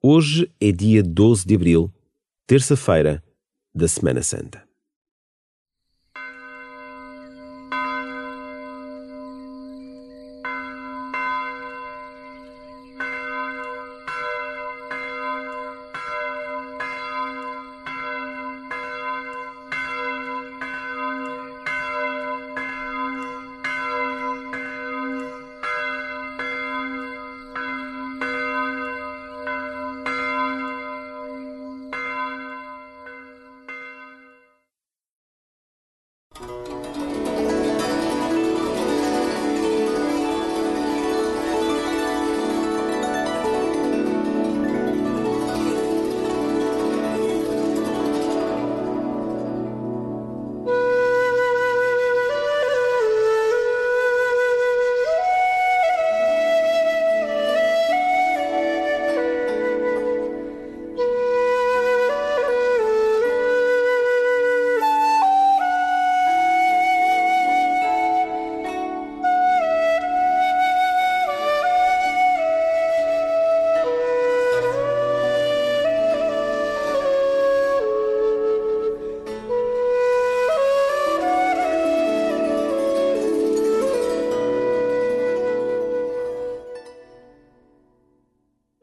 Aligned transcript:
Hoje 0.00 0.48
é 0.60 0.70
dia 0.70 1.02
12 1.02 1.44
de 1.44 1.56
abril, 1.56 1.92
terça-feira 2.46 3.20
da 3.74 3.88
Semana 3.88 4.22
Santa. 4.22 4.67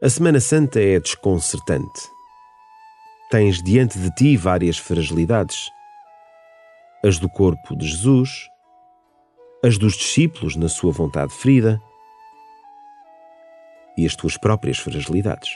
A 0.06 0.08
Semana 0.08 0.38
Santa 0.38 0.80
é 0.80 1.00
desconcertante. 1.00 2.08
Tens 3.28 3.60
diante 3.60 3.98
de 3.98 4.08
ti 4.14 4.36
várias 4.36 4.78
fragilidades: 4.78 5.68
as 7.04 7.18
do 7.18 7.28
corpo 7.28 7.74
de 7.74 7.88
Jesus, 7.88 8.48
as 9.64 9.76
dos 9.76 9.94
discípulos 9.94 10.54
na 10.54 10.68
sua 10.68 10.92
vontade 10.92 11.32
ferida 11.34 11.82
e 13.98 14.06
as 14.06 14.14
tuas 14.14 14.36
próprias 14.36 14.78
fragilidades. 14.78 15.50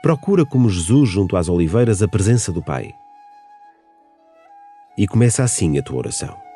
Procura, 0.00 0.46
como 0.46 0.70
Jesus, 0.70 1.08
junto 1.08 1.36
às 1.36 1.48
oliveiras, 1.48 2.00
a 2.00 2.06
presença 2.06 2.52
do 2.52 2.62
Pai. 2.62 2.94
E 4.96 5.08
começa 5.08 5.42
assim 5.42 5.76
a 5.80 5.82
tua 5.82 5.98
oração. 5.98 6.51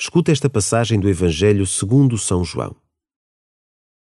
Escuta 0.00 0.32
esta 0.32 0.48
passagem 0.48 0.98
do 0.98 1.10
Evangelho 1.10 1.66
segundo 1.66 2.16
São 2.16 2.42
João. 2.42 2.74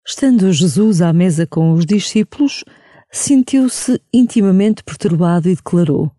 Estando 0.06 0.51
Jesus 0.51 1.01
à 1.01 1.13
mesa 1.13 1.47
com 1.47 1.72
os 1.72 1.85
discípulos, 1.85 2.66
sentiu-se 3.09 4.01
intimamente 4.13 4.83
perturbado 4.83 5.47
e 5.47 5.56
declarou: 5.56 6.11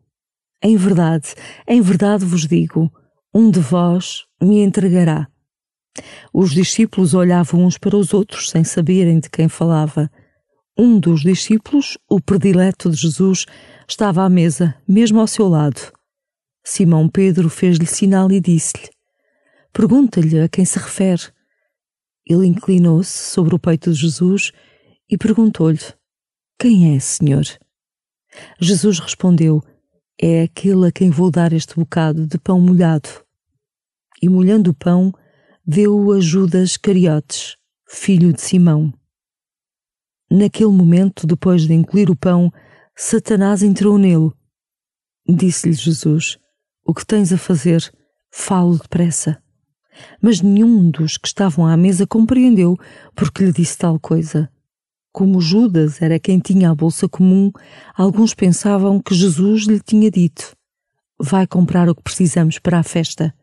Em 0.64 0.78
verdade, 0.78 1.34
em 1.68 1.82
verdade 1.82 2.24
vos 2.24 2.46
digo, 2.46 2.90
um 3.34 3.50
de 3.50 3.60
vós 3.60 4.24
me 4.42 4.60
entregará. 4.60 5.28
Os 6.32 6.52
discípulos 6.52 7.12
olhavam 7.12 7.66
uns 7.66 7.76
para 7.76 7.98
os 7.98 8.14
outros 8.14 8.48
sem 8.48 8.64
saberem 8.64 9.20
de 9.20 9.28
quem 9.28 9.46
falava. 9.46 10.10
Um 10.74 10.98
dos 10.98 11.20
discípulos, 11.20 11.98
o 12.08 12.18
predileto 12.18 12.88
de 12.88 12.96
Jesus, 12.96 13.44
estava 13.86 14.24
à 14.24 14.28
mesa, 14.30 14.74
mesmo 14.88 15.20
ao 15.20 15.26
seu 15.26 15.46
lado. 15.48 15.92
Simão 16.64 17.10
Pedro 17.10 17.50
fez-lhe 17.50 17.86
sinal 17.86 18.32
e 18.32 18.40
disse-lhe: 18.40 18.95
Pergunta-lhe 19.76 20.40
a 20.40 20.48
quem 20.48 20.64
se 20.64 20.78
refere. 20.78 21.20
Ele 22.26 22.46
inclinou-se 22.46 23.10
sobre 23.10 23.54
o 23.54 23.58
peito 23.58 23.92
de 23.92 24.00
Jesus 24.00 24.50
e 25.06 25.18
perguntou-lhe: 25.18 25.78
Quem 26.58 26.96
é, 26.96 26.98
Senhor? 26.98 27.44
Jesus 28.58 28.98
respondeu: 28.98 29.60
É 30.18 30.44
aquele 30.44 30.86
a 30.88 30.90
quem 30.90 31.10
vou 31.10 31.30
dar 31.30 31.52
este 31.52 31.74
bocado 31.74 32.26
de 32.26 32.38
pão 32.38 32.58
molhado. 32.58 33.10
E 34.22 34.30
molhando 34.30 34.70
o 34.70 34.74
pão, 34.74 35.12
deu-o 35.62 36.10
a 36.10 36.20
Judas 36.20 36.78
Cariotes, 36.78 37.58
filho 37.86 38.32
de 38.32 38.40
Simão. 38.40 38.94
Naquele 40.30 40.72
momento, 40.72 41.26
depois 41.26 41.66
de 41.66 41.74
engolir 41.74 42.10
o 42.10 42.16
pão, 42.16 42.50
Satanás 42.96 43.62
entrou 43.62 43.98
nele. 43.98 44.32
Disse-lhe 45.28 45.74
Jesus: 45.74 46.38
O 46.82 46.94
que 46.94 47.04
tens 47.04 47.30
a 47.30 47.36
fazer? 47.36 47.92
Falo 48.30 48.78
depressa 48.78 49.44
mas 50.20 50.40
nenhum 50.40 50.90
dos 50.90 51.16
que 51.16 51.28
estavam 51.28 51.66
à 51.66 51.76
mesa 51.76 52.06
compreendeu 52.06 52.76
porque 53.14 53.44
lhe 53.44 53.52
disse 53.52 53.78
tal 53.78 53.98
coisa. 53.98 54.50
Como 55.12 55.40
Judas 55.40 56.02
era 56.02 56.18
quem 56.18 56.38
tinha 56.38 56.70
a 56.70 56.74
bolsa 56.74 57.08
comum, 57.08 57.50
alguns 57.94 58.34
pensavam 58.34 59.00
que 59.00 59.14
Jesus 59.14 59.62
lhe 59.64 59.80
tinha 59.80 60.10
dito: 60.10 60.54
vai 61.18 61.46
comprar 61.46 61.88
o 61.88 61.94
que 61.94 62.02
precisamos 62.02 62.58
para 62.58 62.78
a 62.78 62.82
festa. 62.82 63.34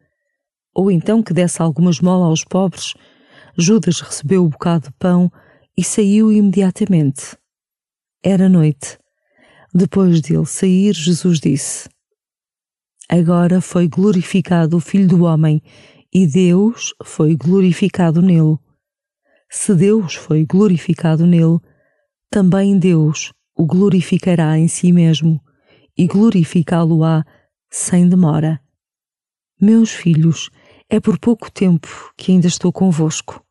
Ou 0.73 0.91
então 0.91 1.21
que 1.21 1.33
desse 1.33 1.61
alguma 1.61 1.91
esmola 1.91 2.25
aos 2.25 2.43
pobres. 2.43 2.93
Judas 3.57 4.01
recebeu 4.01 4.43
o 4.43 4.49
bocado 4.49 4.87
de 4.87 4.93
pão 4.93 5.31
e 5.77 5.83
saiu 5.83 6.31
imediatamente. 6.31 7.37
Era 8.23 8.49
noite. 8.49 8.97
Depois 9.73 10.21
dele 10.21 10.45
sair, 10.45 10.93
Jesus 10.93 11.39
disse: 11.39 11.89
Agora 13.09 13.61
foi 13.61 13.87
glorificado 13.87 14.77
o 14.77 14.79
Filho 14.79 15.07
do 15.07 15.23
Homem 15.23 15.61
e 16.13 16.27
Deus 16.27 16.93
foi 17.03 17.35
glorificado 17.35 18.21
nele. 18.21 18.57
Se 19.49 19.73
Deus 19.73 20.13
foi 20.13 20.45
glorificado 20.45 21.25
nele, 21.25 21.59
também 22.29 22.77
Deus 22.77 23.33
o 23.55 23.65
glorificará 23.65 24.57
em 24.57 24.67
si 24.67 24.91
mesmo 24.91 25.43
e 25.97 26.07
glorificá-lo-á 26.07 27.25
sem 27.69 28.07
demora. 28.07 28.61
Meus 29.59 29.91
filhos, 29.91 30.49
é 30.89 30.99
por 30.99 31.17
pouco 31.17 31.51
tempo 31.51 31.87
que 32.15 32.31
ainda 32.31 32.47
estou 32.47 32.71
convosco. 32.71 33.43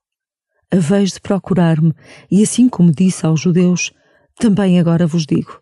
Haveis 0.70 1.12
de 1.12 1.20
procurar-me, 1.20 1.92
e 2.30 2.42
assim 2.42 2.68
como 2.68 2.92
disse 2.92 3.26
aos 3.26 3.40
judeus, 3.40 3.92
também 4.36 4.78
agora 4.78 5.06
vos 5.06 5.26
digo: 5.26 5.60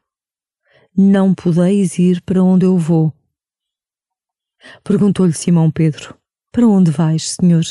Não 0.96 1.34
podeis 1.34 1.98
ir 1.98 2.20
para 2.22 2.42
onde 2.42 2.66
eu 2.66 2.76
vou. 2.76 3.12
Perguntou-lhe 4.84 5.32
Simão 5.32 5.70
Pedro: 5.70 6.19
Para 6.52 6.66
onde 6.66 6.90
vais, 6.90 7.30
Senhor? 7.30 7.64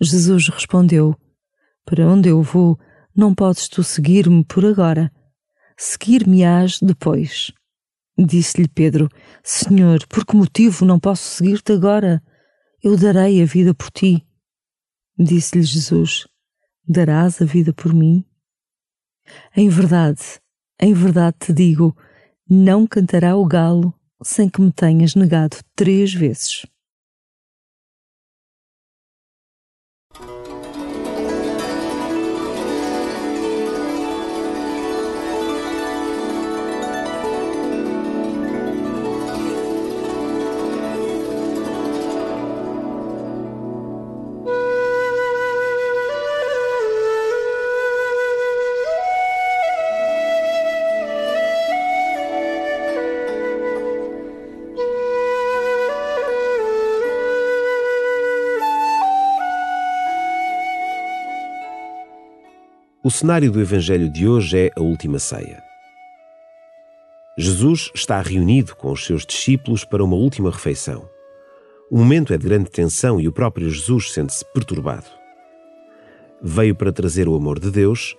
Jesus 0.00 0.48
respondeu: 0.48 1.16
Para 1.84 2.06
onde 2.06 2.28
eu 2.28 2.42
vou, 2.42 2.78
não 3.16 3.34
podes 3.34 3.68
tu 3.68 3.82
seguir-me 3.82 4.44
por 4.44 4.64
agora. 4.64 5.10
Seguir-me-ás 5.76 6.78
depois. 6.80 7.50
Disse-lhe 8.16 8.68
Pedro: 8.68 9.08
Senhor, 9.42 10.06
por 10.06 10.26
que 10.26 10.36
motivo 10.36 10.84
não 10.84 11.00
posso 11.00 11.22
seguir-te 11.22 11.72
agora? 11.72 12.22
Eu 12.82 12.96
darei 12.96 13.42
a 13.42 13.46
vida 13.46 13.74
por 13.74 13.90
ti. 13.90 14.26
Disse-lhe 15.18 15.62
Jesus: 15.62 16.26
Darás 16.86 17.40
a 17.40 17.44
vida 17.44 17.72
por 17.72 17.94
mim? 17.94 18.24
Em 19.56 19.68
verdade, 19.68 20.22
em 20.80 20.92
verdade 20.92 21.36
te 21.40 21.52
digo, 21.52 21.96
não 22.48 22.86
cantará 22.86 23.36
o 23.36 23.44
galo 23.44 23.94
sem 24.22 24.48
que 24.48 24.60
me 24.60 24.72
tenhas 24.72 25.14
negado 25.14 25.58
três 25.74 26.12
vezes. 26.12 26.66
O 63.08 63.10
cenário 63.10 63.50
do 63.50 63.58
Evangelho 63.58 64.10
de 64.10 64.28
hoje 64.28 64.66
é 64.66 64.70
a 64.76 64.82
última 64.82 65.18
ceia. 65.18 65.64
Jesus 67.38 67.90
está 67.94 68.20
reunido 68.20 68.76
com 68.76 68.92
os 68.92 69.06
seus 69.06 69.24
discípulos 69.24 69.82
para 69.82 70.04
uma 70.04 70.14
última 70.14 70.50
refeição. 70.50 71.08
O 71.90 71.96
momento 71.96 72.34
é 72.34 72.36
de 72.36 72.46
grande 72.46 72.70
tensão 72.70 73.18
e 73.18 73.26
o 73.26 73.32
próprio 73.32 73.70
Jesus 73.70 74.12
sente-se 74.12 74.44
perturbado. 74.52 75.06
Veio 76.42 76.74
para 76.74 76.92
trazer 76.92 77.26
o 77.28 77.34
amor 77.34 77.58
de 77.58 77.70
Deus 77.70 78.14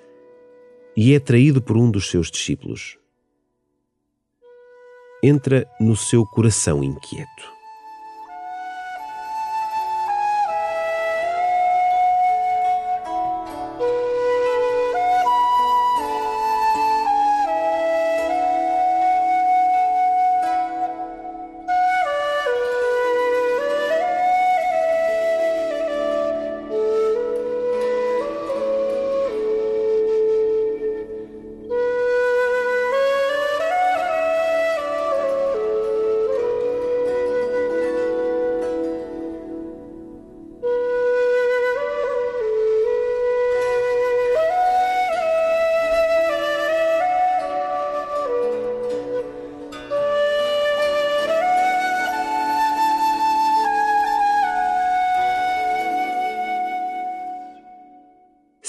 e 0.98 1.14
é 1.14 1.20
traído 1.20 1.62
por 1.62 1.78
um 1.78 1.92
dos 1.92 2.10
seus 2.10 2.32
discípulos. 2.32 2.98
Entra 5.22 5.70
no 5.80 5.96
seu 5.96 6.26
coração 6.26 6.84
inquieto. 6.84 7.59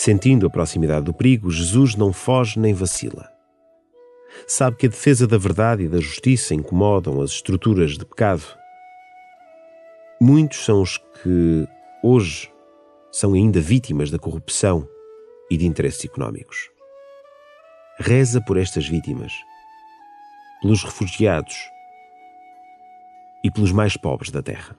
Sentindo 0.02 0.47
a 0.47 0.50
proximidade 0.50 1.05
do 1.05 1.12
perigo, 1.12 1.50
Jesus 1.50 1.94
não 1.94 2.11
foge 2.11 2.58
nem 2.58 2.73
vacila. 2.73 3.31
Sabe 4.47 4.79
que 4.79 4.87
a 4.87 4.88
defesa 4.88 5.26
da 5.26 5.37
verdade 5.37 5.82
e 5.82 5.88
da 5.88 6.00
justiça 6.00 6.55
incomodam 6.55 7.20
as 7.20 7.32
estruturas 7.32 7.99
de 7.99 8.06
pecado. 8.06 8.43
Muitos 10.19 10.64
são 10.64 10.81
os 10.81 10.97
que, 10.97 11.69
hoje, 12.02 12.50
são 13.12 13.35
ainda 13.35 13.61
vítimas 13.61 14.11
da 14.11 14.19
corrupção 14.19 14.88
e 15.50 15.58
de 15.58 15.67
interesses 15.67 16.06
económicos. 16.06 16.70
Reza 17.99 18.41
por 18.41 18.56
estas 18.56 18.88
vítimas, 18.88 19.35
pelos 20.62 20.82
refugiados 20.82 21.56
e 23.44 23.50
pelos 23.50 23.70
mais 23.70 23.99
pobres 23.99 24.31
da 24.31 24.43
terra. 24.43 24.75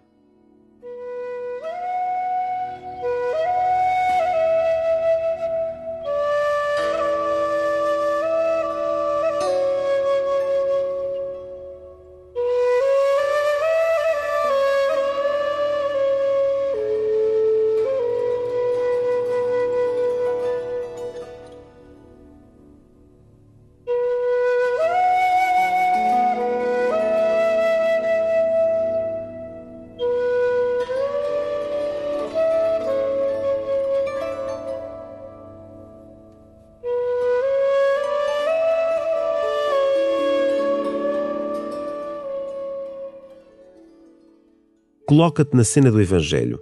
Coloca-te 45.12 45.54
na 45.58 45.66
cena 45.66 45.92
do 45.92 46.00
Evangelho 46.00 46.58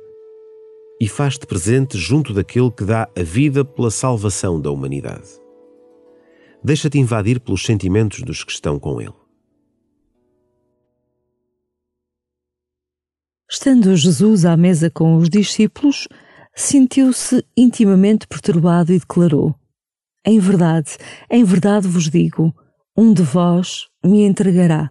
e 1.00 1.08
faz-te 1.08 1.46
presente 1.46 1.96
junto 2.00 2.34
daquele 2.34 2.72
que 2.72 2.84
dá 2.84 3.08
a 3.16 3.22
vida 3.22 3.64
pela 3.64 3.92
salvação 3.92 4.60
da 4.60 4.72
humanidade. 4.72 5.30
Deixa-te 6.64 6.98
invadir 6.98 7.40
pelos 7.40 7.64
sentimentos 7.64 8.24
dos 8.24 8.44
que 8.44 8.52
estão 8.52 8.80
com 8.80 9.00
ele. 9.00 9.14
Estando 13.48 13.96
Jesus 13.96 14.44
à 14.46 14.58
mesa 14.58 14.90
com 14.90 15.16
os 15.18 15.30
discípulos, 15.30 16.08
sentiu-se 16.56 17.46
intimamente 17.56 18.28
perturbado 18.28 18.92
e 18.92 18.98
declarou: 18.98 19.54
Em 20.26 20.40
verdade, 20.40 20.98
em 21.30 21.44
verdade 21.44 21.88
vos 21.88 22.10
digo, 22.10 22.52
um 22.98 23.14
de 23.14 23.22
vós 23.22 23.86
me 24.04 24.24
entregará. 24.24 24.90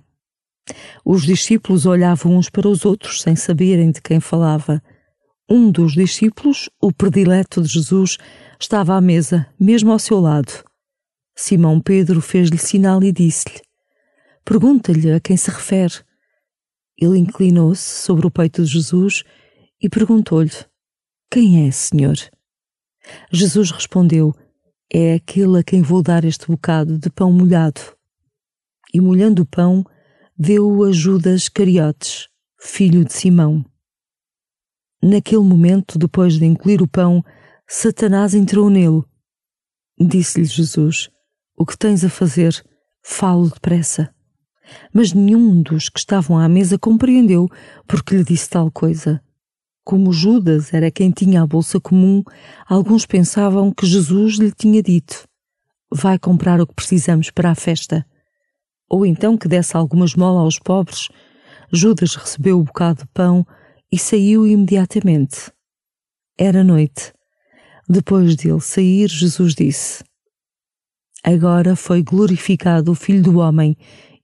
Os 1.04 1.22
discípulos 1.22 1.86
olhavam 1.86 2.36
uns 2.36 2.48
para 2.50 2.68
os 2.68 2.84
outros 2.84 3.22
sem 3.22 3.36
saberem 3.36 3.90
de 3.90 4.00
quem 4.00 4.20
falava. 4.20 4.82
Um 5.48 5.70
dos 5.70 5.92
discípulos, 5.92 6.68
o 6.80 6.92
predileto 6.92 7.62
de 7.62 7.68
Jesus, 7.68 8.18
estava 8.60 8.94
à 8.94 9.00
mesa, 9.00 9.46
mesmo 9.58 9.90
ao 9.90 9.98
seu 9.98 10.20
lado. 10.20 10.52
Simão 11.34 11.80
Pedro 11.80 12.20
fez-lhe 12.20 12.58
sinal 12.58 13.02
e 13.02 13.12
disse-lhe: 13.12 13.60
Pergunta-lhe 14.44 15.12
a 15.12 15.20
quem 15.20 15.36
se 15.36 15.50
refere. 15.50 15.94
Ele 17.00 17.18
inclinou-se 17.18 18.02
sobre 18.02 18.26
o 18.26 18.30
peito 18.30 18.64
de 18.64 18.72
Jesus 18.72 19.22
e 19.80 19.88
perguntou-lhe: 19.88 20.50
Quem 21.30 21.66
é, 21.66 21.70
Senhor? 21.70 22.16
Jesus 23.30 23.70
respondeu: 23.70 24.34
É 24.92 25.14
aquele 25.14 25.60
a 25.60 25.62
quem 25.62 25.80
vou 25.80 26.02
dar 26.02 26.24
este 26.24 26.46
bocado 26.48 26.98
de 26.98 27.08
pão 27.08 27.32
molhado. 27.32 27.80
E 28.92 29.00
molhando 29.00 29.42
o 29.42 29.46
pão, 29.46 29.84
deu-o 30.40 30.84
a 30.84 30.92
Judas 30.92 31.48
Cariotes, 31.48 32.28
filho 32.60 33.04
de 33.04 33.12
Simão. 33.12 33.64
Naquele 35.02 35.42
momento, 35.42 35.98
depois 35.98 36.38
de 36.38 36.44
engolir 36.44 36.80
o 36.80 36.86
pão, 36.86 37.24
Satanás 37.66 38.34
entrou 38.34 38.70
nele. 38.70 39.02
Disse-lhe 39.98 40.44
Jesus: 40.44 41.10
O 41.56 41.66
que 41.66 41.76
tens 41.76 42.04
a 42.04 42.08
fazer? 42.08 42.64
Falo 43.02 43.50
depressa. 43.50 44.14
Mas 44.94 45.12
nenhum 45.12 45.60
dos 45.60 45.88
que 45.88 45.98
estavam 45.98 46.38
à 46.38 46.48
mesa 46.48 46.78
compreendeu 46.78 47.48
porque 47.86 48.14
lhe 48.14 48.22
disse 48.22 48.48
tal 48.48 48.70
coisa. 48.70 49.20
Como 49.82 50.12
Judas 50.12 50.72
era 50.72 50.90
quem 50.90 51.10
tinha 51.10 51.42
a 51.42 51.46
bolsa 51.46 51.80
comum, 51.80 52.22
alguns 52.64 53.04
pensavam 53.04 53.72
que 53.72 53.86
Jesus 53.86 54.34
lhe 54.34 54.52
tinha 54.52 54.84
dito: 54.84 55.26
Vai 55.90 56.16
comprar 56.16 56.60
o 56.60 56.66
que 56.66 56.74
precisamos 56.74 57.28
para 57.28 57.50
a 57.50 57.56
festa. 57.56 58.06
Ou 58.88 59.04
então 59.04 59.36
que 59.36 59.48
desse 59.48 59.76
alguma 59.76 60.04
esmola 60.04 60.40
aos 60.40 60.58
pobres. 60.58 61.08
Judas 61.72 62.14
recebeu 62.14 62.58
o 62.58 62.64
bocado 62.64 63.02
de 63.02 63.08
pão 63.08 63.46
e 63.92 63.98
saiu 63.98 64.46
imediatamente. 64.46 65.52
Era 66.36 66.64
noite. 66.64 67.12
Depois 67.88 68.36
dele 68.36 68.60
sair, 68.60 69.08
Jesus 69.08 69.54
disse: 69.54 70.04
Agora 71.22 71.74
foi 71.74 72.02
glorificado 72.02 72.92
o 72.92 72.94
Filho 72.94 73.22
do 73.22 73.38
Homem 73.38 73.76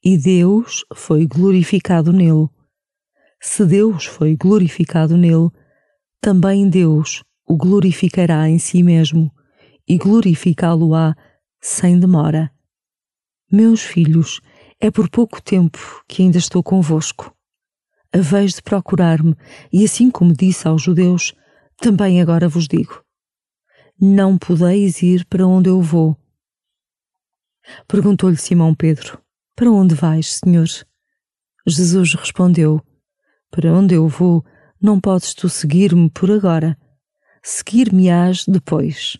e 0.03 0.17
Deus 0.17 0.85
foi 0.95 1.27
glorificado 1.27 2.13
nele. 2.13 2.49
Se 3.41 3.65
Deus 3.65 4.07
foi 4.07 4.37
glorificado 4.37 5.17
nele, 5.17 5.51
também 6.21 6.69
Deus 6.69 7.23
o 7.47 7.57
glorificará 7.57 8.49
em 8.49 8.59
si 8.59 8.83
mesmo 8.83 9.31
e 9.89 9.99
glorificá-lo-á 9.99 11.15
sem 11.61 11.99
demora. 11.99 12.51
Meus 13.51 13.83
filhos, 13.83 14.41
é 14.81 14.91
por 14.91 15.09
pouco 15.09 15.43
tempo 15.43 15.79
que 16.09 16.23
ainda 16.23 16.39
estou 16.39 16.63
convosco. 16.63 17.35
Haveis 18.13 18.55
de 18.55 18.63
procurar-me, 18.63 19.37
e 19.73 19.85
assim 19.85 20.11
como 20.11 20.33
disse 20.33 20.69
aos 20.69 20.83
judeus, 20.83 21.35
também 21.79 22.21
agora 22.21 22.49
vos 22.49 22.69
digo: 22.69 23.03
Não 24.01 24.39
podeis 24.39 25.03
ir 25.03 25.25
para 25.27 25.47
onde 25.47 25.69
eu 25.69 25.81
vou. 25.81 26.17
Perguntou-lhe 27.89 28.37
Simão 28.37 28.75
Pedro: 28.75 29.25
para 29.57 29.71
onde 29.71 29.95
vais, 29.95 30.41
Senhor? 30.45 30.67
Jesus 31.65 32.15
respondeu: 32.15 32.83
Para 33.53 33.73
onde 33.73 33.95
eu 33.95 34.09
vou, 34.09 34.45
não 34.83 35.01
podes 35.01 35.33
tu 35.33 35.49
seguir-me 35.49 36.11
por 36.11 36.29
agora. 36.29 36.77
Seguir-me-ás 37.41 38.47
depois. 38.49 39.17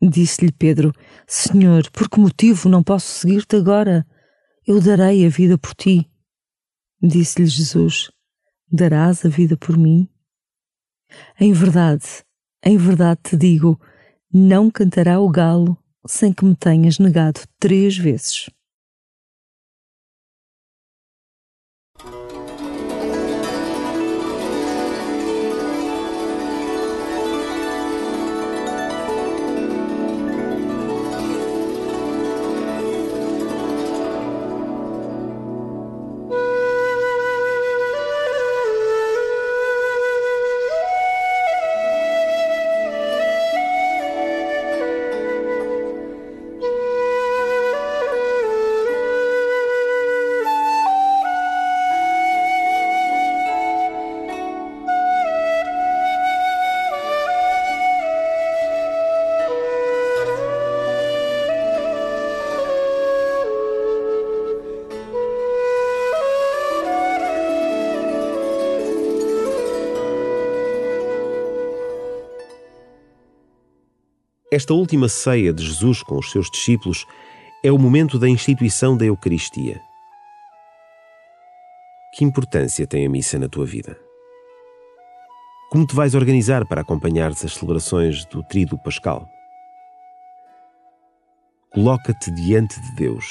Disse-lhe 0.00 0.52
Pedro: 0.52 0.92
Senhor, 1.26 1.88
por 1.90 2.06
que 2.10 2.20
motivo 2.20 2.68
não 2.68 2.82
posso 2.82 3.06
seguir-te 3.06 3.56
agora? 3.56 4.06
Eu 4.64 4.80
darei 4.80 5.26
a 5.26 5.28
vida 5.28 5.58
por 5.58 5.74
ti. 5.74 6.08
Disse-lhe 7.02 7.46
Jesus: 7.46 8.10
Darás 8.70 9.24
a 9.24 9.28
vida 9.28 9.56
por 9.56 9.76
mim? 9.76 10.08
Em 11.38 11.52
verdade, 11.52 12.24
em 12.64 12.76
verdade 12.76 13.20
te 13.24 13.36
digo, 13.36 13.80
não 14.32 14.70
cantará 14.70 15.18
o 15.18 15.28
galo 15.28 15.76
sem 16.06 16.32
que 16.32 16.44
me 16.44 16.54
tenhas 16.54 16.98
negado 16.98 17.40
três 17.58 17.96
vezes. 17.96 18.48
Esta 74.52 74.74
última 74.74 75.08
ceia 75.08 75.50
de 75.50 75.64
Jesus 75.64 76.02
com 76.02 76.18
os 76.18 76.30
seus 76.30 76.50
discípulos 76.50 77.06
é 77.64 77.72
o 77.72 77.78
momento 77.78 78.18
da 78.18 78.28
instituição 78.28 78.94
da 78.94 79.06
Eucaristia. 79.06 79.80
Que 82.12 82.22
importância 82.22 82.86
tem 82.86 83.06
a 83.06 83.08
missa 83.08 83.38
na 83.38 83.48
tua 83.48 83.64
vida? 83.64 83.98
Como 85.70 85.86
te 85.86 85.94
vais 85.94 86.14
organizar 86.14 86.66
para 86.66 86.82
acompanhares 86.82 87.42
as 87.42 87.54
celebrações 87.54 88.26
do 88.26 88.42
Tríduo 88.42 88.78
Pascal? 88.78 89.26
Coloca-te 91.70 92.30
diante 92.30 92.78
de 92.78 92.94
Deus 92.94 93.24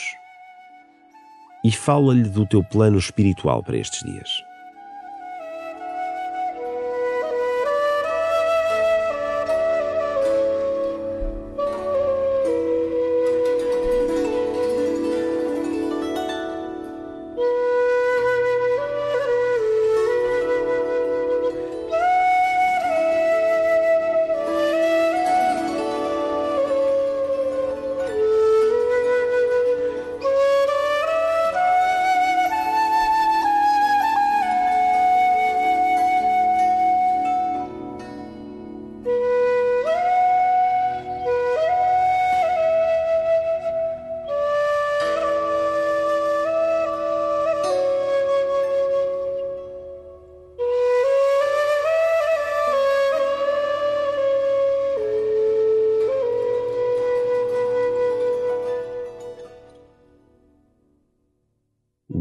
e 1.64 1.72
fala-lhe 1.72 2.28
do 2.30 2.48
teu 2.48 2.64
plano 2.64 2.98
espiritual 2.98 3.62
para 3.62 3.78
estes 3.78 4.04
dias. 4.12 4.51